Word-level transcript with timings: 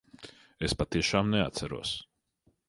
Es 0.67 0.73
patiešām 0.79 1.29
neatceros. 1.35 1.93